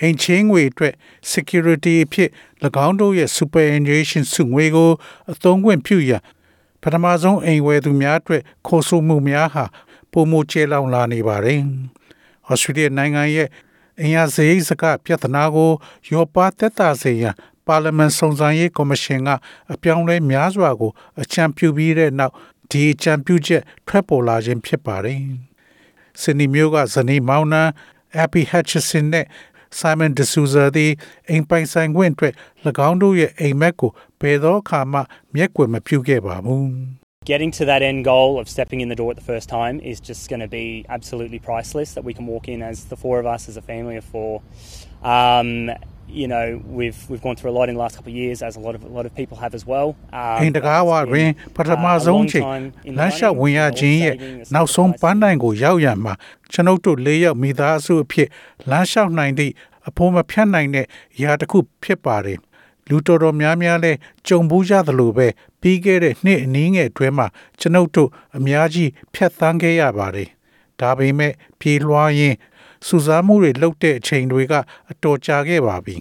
[0.00, 0.94] အင်ချင်းငွေအတွက်
[1.32, 2.30] security အဖြစ်၎
[2.86, 4.90] င်းတို့ရဲ့ superannuation စုငွေကို
[5.32, 6.22] အသုံးခွင့်ပြုရန်
[6.82, 9.64] ပထမဆုံးအိမ်ဝယ်သူများအတွက်ခိုးဆိုးမှုများဟာ
[10.12, 11.60] ပုံမကျဲလောင်လာနေပါတယ်။
[12.48, 13.48] ဩစတြေးလျနိုင်ငံရဲ့
[14.00, 15.70] အင်အားစရိတ်စကပြဿနာကို
[16.12, 17.34] ရောပါသက်သာစေရန်
[17.66, 19.28] ပါလီမန်စုံစမ်းရေးကော်မရှင်က
[19.72, 20.90] အပြောင်းလဲများစွာကို
[21.22, 22.34] အကြံပြုပြီးတဲ့နောက်
[22.70, 25.20] ဒီအကြံပြုချက်ထွက်ပေါ်လာခြင်းဖြစ်ပါတယ်။
[26.20, 27.62] စနီမျိုးကဇနီးမောင်နှံ
[28.22, 29.26] Abby Hutchison နဲ့
[29.79, 30.91] Simon D'Souza သည်
[31.29, 32.33] အိမ်ပိုင်ဆိုင်ခွင့်အတွက်၎
[32.87, 34.99] င်းတို့ရဲ့အိမ်မက်ကိုဘယ်သောအခါမှ
[35.35, 36.67] မျက်ကွယ်မပြုခဲ့ပါဘူး
[37.31, 39.97] Getting to that end goal of stepping in the door at the first time is
[40.09, 41.89] just going to be absolutely priceless.
[41.95, 44.41] That we can walk in as the four of us, as a family of four.
[45.03, 45.69] Um,
[46.08, 48.56] you know, we've we've gone through a lot in the last couple of years, as
[48.56, 49.88] a lot of a lot of people have as well.
[50.12, 52.44] Um, အိမ်တကားဝတွင်ပထမဆုံးချိန်
[52.98, 54.14] လမ်းလျှောက်ဝင်ရခြင်းရဲ့
[54.54, 56.14] နောက်ဆုံးပန်းတိုင်ကိုရောက်ရမှာ
[56.52, 58.28] ကျွန်ုပ်တို့၄ယောက်မိသားစုအဖြစ်
[58.70, 59.52] လမ်းလျှောက်နိုင်သည့်
[59.88, 60.86] အဖို့မဖြတ်နိုင်တဲ့
[61.22, 62.38] ຢာတစ်ခုဖြစ်ပါတယ်
[62.88, 63.92] လူတော်တော်များများလဲ
[64.26, 65.26] ကြုံဘူးကြသလိုပဲ
[65.60, 67.26] ပြီးခဲ့တဲ့နှစ်အနည်းငယ်အတွင်းမှာ
[67.60, 70.28] ကျွန်ုပ်တို့အများကြီးဖြတ်သန်းခဲ့ရပါတယ်
[70.80, 72.36] ဒါပေမဲ့ပြေးလွှားရင်း
[72.86, 74.54] စူးစမ်းမှုတွေလုပ်တဲ့အချိန်တွေက
[74.90, 75.96] အတော်ကြာခဲ့ပါပြီ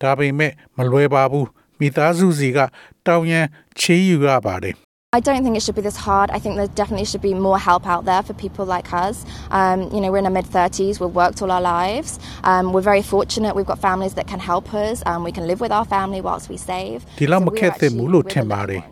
[0.00, 2.58] ဒါပေမဲ့မလွယ်ပါဘူးမိသားစုစီက
[3.06, 3.46] တောင်းရန်
[3.80, 4.76] ချေးယူရပါတယ်
[5.14, 6.30] I don't think it should be this hard.
[6.30, 9.16] I think there definitely should be more help out there for people like us.
[9.50, 12.18] Um, you know, we're in our mid 30s, we've worked all our lives.
[12.44, 15.60] Um, we're very fortunate, we've got families that can help us, um, we can live
[15.60, 16.98] with our family whilst we save.
[17.20, 18.82] ဒီလောက်မခက်သင့်ဘူးလို့ထင်ပါတယ်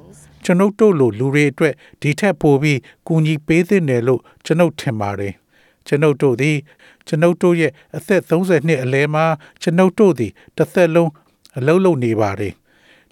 [0.44, 5.32] ကျွန်ုပ်တို့လိုလူတွေအတွက်ဒီထက်ပိုပြီးကူညီပေးသင့်တယ်လို့ကျွန်ုပ်ထင်ပါတယ်
[5.90, 6.56] ကျွန်ုပ်တို့သည်
[7.06, 9.24] ကျွန်ုပ်တို့ရဲ့အသက်30နှစ်အလယ်မှာ
[9.62, 11.10] ကျွန်ုပ်တို့သည်တစ်သက်လုံး
[11.58, 12.54] အလုံးလုံးနေပါတယ်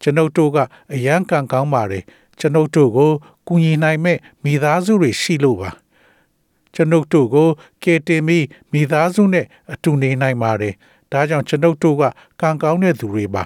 [0.03, 0.59] ကျွန်ုပ်တို့က
[0.95, 2.05] အယံကံကောင်းပါတယ်
[2.39, 3.11] ကျွန်ုပ်တို့ကို
[3.47, 5.71] ကူညီနိုင်မဲ့မိသားစုတွေရှိလို့ပါ
[6.75, 7.49] ကျွန်ုပ်တို့ကို
[7.83, 10.75] ကေတင်ပြီးမိသားစုနဲ့အတူနေနိုင်ပါတယ်
[11.13, 12.03] ဒါကြောင့်ကျွန်ုပ်တို့က
[12.41, 13.45] ကံကောင်းတဲ့သူတွေပါ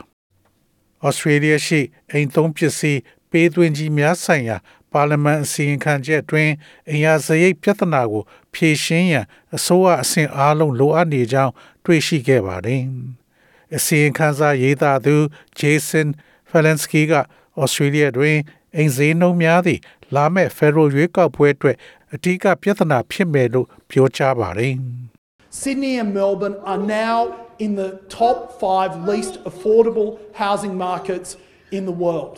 [1.05, 3.01] ဩစတြေးလျရှိအိမ်သုံးပစ္စည်း
[3.31, 4.57] ပေးသွင်းကြီးများဆိုင်ရာ
[4.93, 6.51] ပါလီမန်အစည်းအဝေးချက်တွင်
[6.91, 8.23] အင်အားစရိတ်ပြဿနာကို
[8.55, 9.27] ဖြေရှင်းရန်
[9.57, 11.53] အစိုးရအဆင့်အားလုံးလိုအပ်နေကြောင်း
[11.85, 12.83] တွေ့ရှိခဲ့ပါတယ်။
[13.77, 15.17] အစည်းအဝေးစာရေးသားသူ
[15.59, 16.09] Jason
[16.51, 17.13] Falensky က
[17.61, 18.37] ဩစတြေးလျတွင်
[18.77, 19.81] အိမ်ဈေးနှုန်းများသည့်
[20.15, 21.77] လာမယ့် Federal ရွေးကောက်ပွဲအတွက်
[22.15, 24.75] အထူးပြဿနာဖြစ်မယ်လို့ပြောကြားပါတယ်။
[25.61, 27.17] Sydney and Melbourne are now
[27.65, 31.37] in the top five least affordable housing markets
[31.71, 32.37] in the world.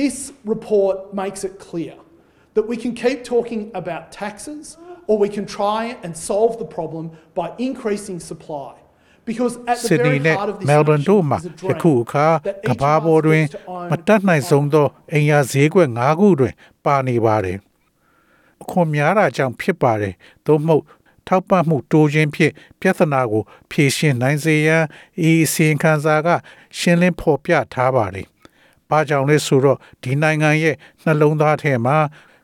[0.00, 0.16] This
[0.54, 1.94] report makes it clear
[2.56, 4.64] that we can keep talking about taxes
[5.08, 7.04] or we can try and solve the problem
[7.34, 8.72] by increasing supply.
[9.30, 11.92] Because at the စစ်ဒနီ very နဲ့ heart of this မဲလ်ဘန် nation တို့မှာ is a ယခု
[11.94, 16.54] dream အခါ that က each ဘာ of ပေါ် us တွင် gets to own မတတ်နိုင်ဆုံးသောအိမ်ယာဈေးကွက်၅ခုတွင်
[16.84, 17.58] ပါနေပါတယ်
[18.62, 20.14] အခွန်များတာကြောင့်ဖြစ်ပါတယ်
[20.46, 20.84] သို့မဟုတ်
[21.28, 24.84] ထောက်ပံ့မှုတိုးခြင်းဖြင့်ပြဿနာကို ဖြေရှင်းနိုင်စေရန်
[25.28, 26.28] ဤအစီရင်ခံစာက
[26.78, 28.26] ရှင်းလင်းဖော်ပြထားပါတယ်။
[28.91, 31.97] ဘာကြောင့်လဲဆိုတော့ဒီနိုင်ငံရဲ့နှလုံးသားထဲမှာ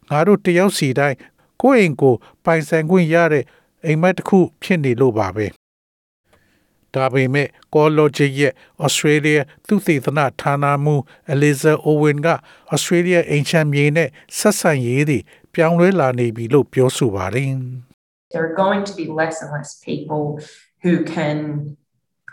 [0.10, 1.18] ငါတို့တယောက်စီတိုင်း
[1.62, 2.16] ကိုယ့်အိမ်ကို
[2.46, 3.44] ပိုင်ဆိုင်ခွင့်ရတဲ့
[3.86, 5.48] အိမ်မက်တစ်ခုဖြစ်နေလို့ပါပဲ။
[6.96, 8.54] ဒါပေမဲ့ Collogic ရဲ့
[8.86, 12.28] Australia သူသေသနဌာနမှူး Eliza Owen က
[12.74, 15.20] Australia အိမ်ချမ်းမြေနဲ့ဆက်ဆံရေးတွေ
[15.54, 17.52] ပြောင်းလဲလာနေပြီလို့ပြောဆိုပါတယ်။
[18.32, 20.24] there are going to be less and less people
[20.84, 21.38] who can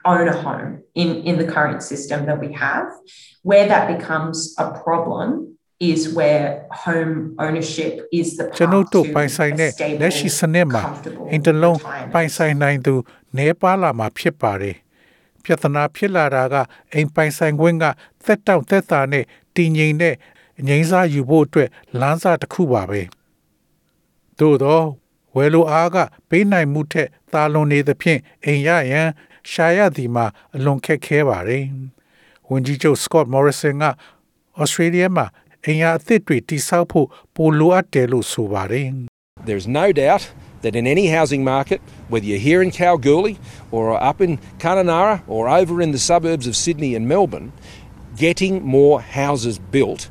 [0.06, 2.88] own a home in, in the current system that we have.
[3.44, 9.14] Where that becomes a problem is where home ownership is the ကျွန်ုပ် path တို့ to
[9.16, 12.14] ပိုင်ဆိုင် a တဲ့ stable, လက်ရှိစနစ်မှာ comfortable အင်တလုံး retirement.
[12.14, 12.96] ပိုင်ဆိုင်နိုင်သူ
[13.38, 14.76] နေပါလာမှာဖြစ်ပါတယ်
[15.44, 16.56] ပြဿနာဖြစ်လာတာက
[16.94, 17.85] အိမ်ပိုင်ဆိုင်ခွင့်က
[18.26, 19.23] သက်တောင့်သက်သာနဲ့
[19.56, 20.16] တည်ငြိမ်တဲ့
[20.59, 21.70] အငိမ့်စားယူဖို့အတွက်
[22.00, 23.02] လမ်းစာတစ်ခုပါပဲ
[24.40, 24.85] သို့တော့
[25.35, 25.97] ဝယ်လိုအားက
[26.29, 29.09] ပေးနိုင်မှုထက်သာလွန်နေသဖြင့်အိမ်ရရန်
[29.52, 30.26] ရှာရသည်မှာ
[30.56, 31.66] အလွန်ခက်ခဲပါတယ်
[32.50, 33.85] ဝန်ကြီးချုပ် Scott Morrison က
[34.61, 35.26] Australia မှာ
[35.66, 38.88] အိမ်ရအသစ်တွေတိစောက်ဖို့ပိုလိုအပ်တယ်လို့ဆိုပါတယ်
[39.50, 40.23] There's no doubt
[40.64, 41.79] that in any housing market,
[42.11, 43.38] whether you're here in Kalgoorlie
[43.72, 44.32] or up in
[44.64, 47.50] Kununurra or over in the suburbs of Sydney and Melbourne,
[48.26, 50.02] getting more houses built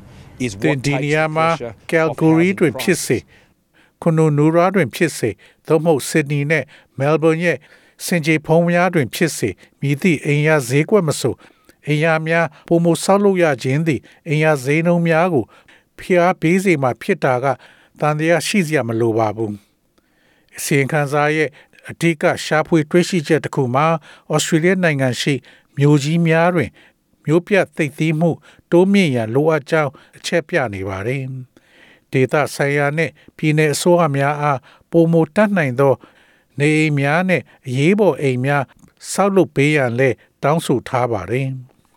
[0.45, 4.01] is တင် what ဒီ takes နီ the ယာမှာ pressure ကယ်လ် off ဂိုရီ housing တွင်ဖြစ်စေ prices.
[4.01, 5.29] ခွန်နိုနူရာတွင်ဖြစ်စေ
[5.67, 6.63] သို့မဟုတ်ဆစ်ဒနီနဲ့
[6.99, 7.57] မဲလ်ဘွန်ရဲ့
[8.04, 11.34] စင်ကြေဖုံများတွင် ဖြစ်စေမိသည့်အိမ်ယာဈေးကွက်မဆို
[11.86, 15.44] အိမ်ယာများပုံမဆောက်လုပ်ရခြင်းသည်အိမ်ယာဈေးနှုန်းများကို
[15.98, 17.46] ဖျားပေးစေမှဖြစ်တာက
[18.00, 19.54] တန်တရားရှိစရာမလိုပါဘူး
[20.56, 21.48] အစီရင်ခံစာရဲ့
[21.90, 23.86] အဓိကရှားဖွေတွေ့ရှိချက်တစ်ခုမှာ
[24.32, 25.34] ဩစတြေးလျနိုင်ငံရှိ
[25.78, 26.70] မြို့ကြီးများတွင်
[27.26, 28.30] မျိုးပြသိသိမှု
[28.70, 31.22] တိုးမြင့်ရန်လိုအပ်ကြောင်းအချက်ပြနေပါတယ်။
[32.12, 34.60] ဒေတာဆိုင်ရာနဲ့ပြည်내အစိုးရများအား
[34.90, 35.94] ပုံမတတ်နိုင်သော
[36.58, 38.64] နေအိမ်များနဲ့အရေးပေါ်အိမ်များ
[39.12, 40.10] ဆောက်လုပ်ပေးရန်လဲ
[40.42, 41.48] တောင်းဆိုထားပါတယ်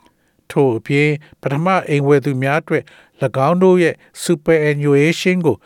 [0.51, 1.09] ။ထို့အပြင်
[1.41, 2.83] ပထမအိမ်ဝယ်သူများအတွက်၎
[3.47, 3.95] င်းတို့ရဲ့
[4.25, 5.57] superannuation ကို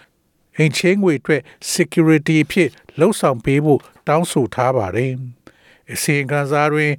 [0.58, 1.42] အိမ်ချင်းငွေအတွက်
[1.74, 5.14] security ဖြစ်လှုပ်ဆောင်ပေးဖို့တောင်းဆိုထားပါတယ်။
[5.92, 6.92] အစီအကံစားတွင်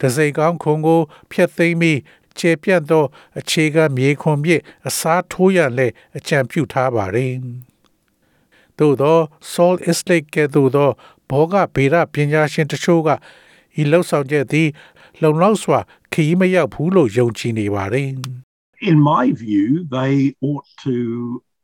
[0.00, 1.00] ဒဇိကောင်းခုံကို
[1.32, 1.98] ဖျက်သိမ်းပြီး
[2.38, 3.04] ခြေပြတ်သော
[3.38, 7.34] အခြေခံမြေခွန်ပြည့်အစားထိုးရလဲအကြံပြုထားပါတယ်။
[8.78, 9.18] သို့သော
[9.52, 10.90] Salt Estate ကဲ့သို့သော
[11.29, 13.09] ဘောဂဗေဒပညာရှင်တချို့က
[13.81, 14.67] ဤလှုပ်ဆောင်ချက်သည်
[15.21, 15.79] လုံလောက်စွာ
[16.13, 18.09] ခရီးမရောက်ဘူးလို့ယုံကြည်နေပါတယ်။
[18.91, 19.67] In my view,
[19.97, 20.13] they
[20.49, 20.95] ought to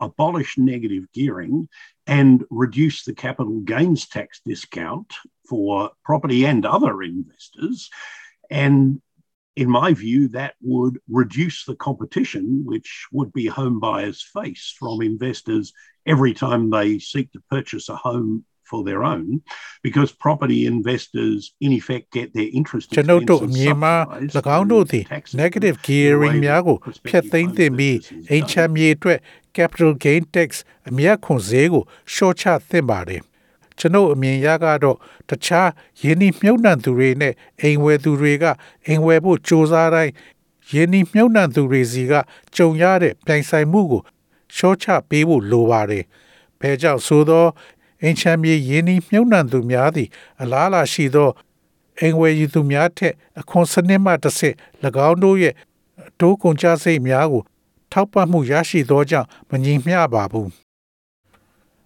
[0.07, 1.67] abolish negative gearing
[2.05, 5.09] and reduce the capital gains tax discount
[5.49, 7.89] for property and other investors.
[8.51, 9.01] And
[9.55, 15.01] in my view, that would reduce the competition which would be home buyers face from
[15.01, 15.73] investors
[16.05, 19.24] every time they seek to purchase a home for their own
[19.86, 23.94] because property investors in effect get their interest ကျွန်ုပ်တို့အမြင်မှာ၎
[24.58, 25.04] င်းတို့သည်
[25.42, 26.76] negative gearing များကို
[27.08, 27.98] ဖျက်သိမ်းသင့်ပြီး
[28.30, 29.18] အိမ်ချမ်းမြေအတွက်
[29.56, 30.50] capital gain tax
[30.88, 31.84] အမြတ်ခွန်ဈေးကို
[32.14, 33.22] ရှော့ချသင့်ပါတယ်
[33.78, 34.96] ကျွန်ုပ်အမြင်ရကတော့
[35.28, 35.70] တခြား
[36.02, 38.44] ယင်းနှမြုပ်နှံသူတွေနဲ့အိမ်ဝယ်သူတွေက
[38.86, 40.12] အိမ်ဝယ်ဖို့စ조사တိုင်း
[40.72, 42.12] ယင်းနှမြုပ်နှံသူတွေစီက
[42.56, 44.02] ကြုံရတဲ့ပြိုင်ဆိုင်မှုကို
[44.56, 46.04] ရှော့ချပေးဖို့လိုပါတယ်။
[46.60, 47.46] ဘဲကြောင့်ဆိုသော
[48.02, 50.08] အင်ချမ်းမြေရင်းနှီးမြုပ်နှံသူများသည်
[50.42, 51.30] အလားအလာရှိသော
[52.00, 54.56] အင်ဝယ်ယူသူများထက်အခွန်စနစ်မှတစ်ဆင့်၎
[55.08, 55.54] င်းတို့ရဲ့
[56.20, 57.42] တိုးကုန်ကျစရိတ်များကို
[57.92, 60.48] ထောက်ပံ့မှုရရှိသောကြောင့်မငြိမ်မျှပါဘူး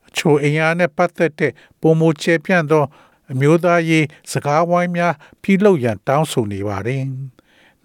[0.08, 2.84] အချို့အင်အားနဲ့ပတ်သက်တဲ့ပုံမချေပြန့်သော
[3.32, 7.04] အမျိုးသားရေးစကားဝိုင်းများပြုလုပ်ရန်တောင်းဆိုနေပါတယ်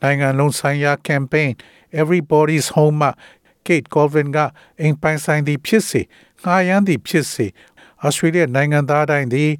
[0.02, 1.52] နိုင်ငံလုံးဆိုင်ရာ campaign
[2.02, 3.12] everybody's home မှာ
[3.66, 4.38] Kate Colvin က
[4.82, 6.02] အိမ်ပိုင်ဆိုင်သည်ဖြစ်စေ
[6.44, 7.46] ငှားရမ်းသည်ဖြစ်စေ
[8.07, 9.51] ဩစတြေးလျနိုင်ငံသားတိုင်းသည်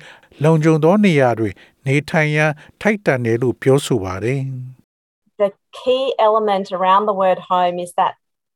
[0.45, 1.55] လုံခြုံသောနေရာတွင်
[1.87, 2.51] နေထိုင်ရန်
[2.83, 4.43] ထိုက်တန်တယ်လို့ပြောဆိုပါတယ်
[5.43, 5.51] The
[5.81, 8.15] key element around the word home is that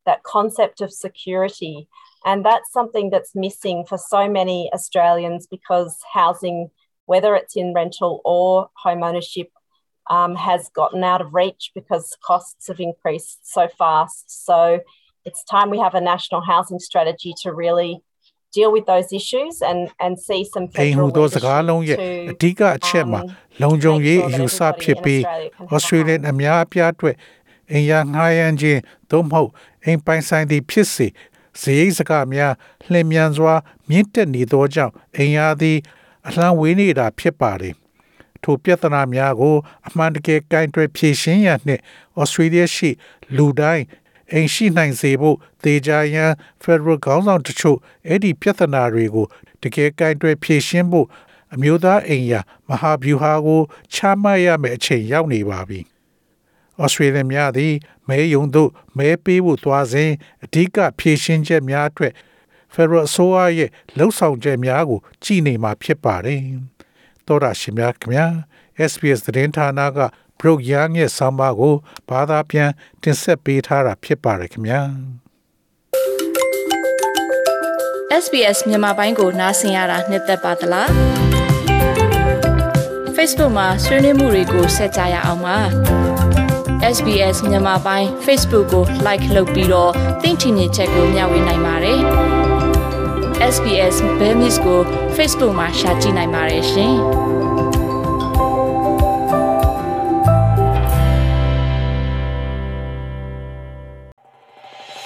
[0.08, 1.76] that concept of security
[2.28, 6.58] and that's something that's missing for so many Australians because housing
[7.10, 9.48] whether it's in rental or home ownership
[10.08, 14.44] um, has gotten out of reach because costs have increased so fast.
[14.46, 14.80] So
[15.24, 18.00] it's time we have a national housing strategy to really
[18.55, 23.27] deal with those issues and and see some အိမ်ဟူ federal သောစကားလုံးရဲ့ leadership အဓိကအချက်မှာ um,
[23.61, 27.15] လုံခြုံရေး make အ sure ယူ that ဆဖြစ်ပြီး everybody in Australia can have a Australian အများအပြားအတွက်
[27.71, 28.79] အိမ်ရငှားရမ်းခြင်း
[29.11, 29.49] သို့မဟုတ်
[29.85, 31.07] အိမ်ပိုင်ဆိုင်သည်ဖြစ်စေ
[31.61, 32.53] ဇေယိစကားများ
[32.91, 33.53] လျင်မြန်စွာ
[33.89, 35.77] မြင့်တက်နေသောကြောင့်အိမ်ရသည်
[36.27, 37.75] အလှမ်းဝေးနေတာဖြစ်ပါတယ်
[38.43, 39.55] ထိုပြဿနာများကို
[39.87, 41.81] အမှန်တကယ်ကင်တွယ်ဖြေရှင်းရန်နှင့်
[42.19, 42.89] ဩစတြေးလျရှိ
[43.35, 43.83] လူတိုင်း
[44.31, 46.31] အိမ်ရှိနိုင်စေဖို့တေချာရန်
[46.63, 47.77] Federal ခေါင်းဆောင်တချို့
[48.07, 49.25] အဲ့ဒီပြဿနာတွေကို
[49.61, 51.07] တကယ်ကင်တွယ်ဖြေရှင်းဖို့
[51.53, 52.39] အမျိုးသားအိမ်ယာ
[52.69, 53.61] မဟာဗျူဟာကို
[53.93, 55.79] ချမှတ်ရမယ့်အချိန်ရောက်နေပါပြီ။
[56.83, 57.73] ဩစတြေးလျများသည်
[58.07, 60.11] မဲယုံတို့မဲပေးဖို့သွားစဉ်
[60.43, 62.13] အဓိကဖြေရှင်းချက်များအတွက်
[62.73, 66.41] Federal အစိုးရရဲ့လှုပ်ဆောင်ချက်များကိုကြည်နေမှာဖြစ်ပါတယ်။
[67.25, 68.27] သောတာရှင်များခင်ဗျာ
[68.91, 69.99] SBS သတင်းဌာနက
[70.39, 71.75] Brook Young ရဲ့ဆောင်းပါးကို
[72.09, 72.69] ဘာသာပြန်
[73.03, 74.81] တင်ဆက်ပေးထားတာဖြစ်ပါတယ်ခင်ဗျာ
[78.23, 80.89] SBS မြန်မာပိုင်းကိုနားဆင်ရတာနှစ်သက်ပါတလား
[83.15, 85.57] Facebook မှာဆွေးနွေးမှုတွေကိုဆက်ကြရအောင်ပါ
[86.95, 91.99] SBS မြန်မာပိုင်း Facebook ကို like လုပ်ပြီးတော့သင်ချင်တဲ့ချက်ကိုမျှဝေနိုင်ပါတယ်
[93.53, 94.79] SBS Bemis ကို
[95.15, 96.95] Facebook မှာ share ကြည့်နိုင်ပါတယ်ရှင်